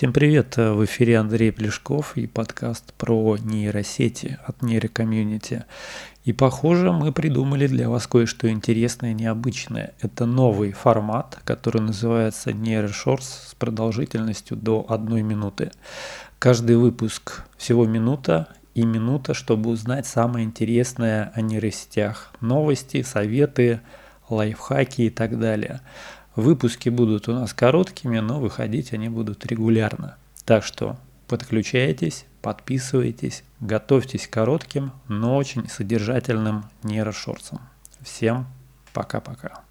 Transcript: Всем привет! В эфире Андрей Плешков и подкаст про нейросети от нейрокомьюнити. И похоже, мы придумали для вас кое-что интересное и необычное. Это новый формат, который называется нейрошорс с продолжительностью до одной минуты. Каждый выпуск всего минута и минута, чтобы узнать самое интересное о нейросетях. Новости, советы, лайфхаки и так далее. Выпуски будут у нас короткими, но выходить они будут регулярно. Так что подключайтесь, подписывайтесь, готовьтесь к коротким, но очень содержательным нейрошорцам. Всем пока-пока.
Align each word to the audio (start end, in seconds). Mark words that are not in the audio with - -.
Всем 0.00 0.14
привет! 0.14 0.56
В 0.56 0.82
эфире 0.86 1.18
Андрей 1.18 1.52
Плешков 1.52 2.16
и 2.16 2.26
подкаст 2.26 2.94
про 2.94 3.36
нейросети 3.36 4.38
от 4.46 4.62
нейрокомьюнити. 4.62 5.66
И 6.24 6.32
похоже, 6.32 6.90
мы 6.90 7.12
придумали 7.12 7.66
для 7.66 7.90
вас 7.90 8.06
кое-что 8.06 8.48
интересное 8.48 9.10
и 9.10 9.14
необычное. 9.14 9.92
Это 10.00 10.24
новый 10.24 10.72
формат, 10.72 11.40
который 11.44 11.82
называется 11.82 12.54
нейрошорс 12.54 13.50
с 13.50 13.54
продолжительностью 13.56 14.56
до 14.56 14.86
одной 14.88 15.20
минуты. 15.20 15.70
Каждый 16.38 16.76
выпуск 16.76 17.44
всего 17.58 17.84
минута 17.84 18.48
и 18.74 18.86
минута, 18.86 19.34
чтобы 19.34 19.68
узнать 19.68 20.06
самое 20.06 20.46
интересное 20.46 21.30
о 21.34 21.42
нейросетях. 21.42 22.32
Новости, 22.40 23.02
советы, 23.02 23.82
лайфхаки 24.30 25.02
и 25.02 25.10
так 25.10 25.38
далее. 25.38 25.82
Выпуски 26.36 26.88
будут 26.88 27.28
у 27.28 27.32
нас 27.32 27.52
короткими, 27.52 28.18
но 28.20 28.40
выходить 28.40 28.92
они 28.92 29.08
будут 29.08 29.46
регулярно. 29.46 30.16
Так 30.44 30.64
что 30.64 30.96
подключайтесь, 31.26 32.24
подписывайтесь, 32.42 33.44
готовьтесь 33.60 34.26
к 34.26 34.32
коротким, 34.32 34.92
но 35.08 35.36
очень 35.36 35.68
содержательным 35.68 36.64
нейрошорцам. 36.82 37.60
Всем 38.02 38.46
пока-пока. 38.92 39.62